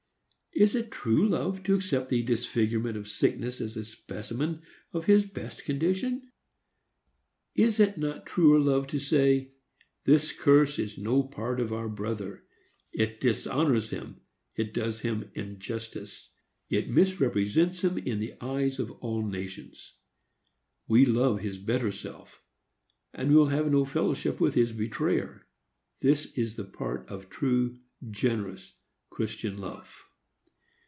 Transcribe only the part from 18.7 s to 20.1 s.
of all nations.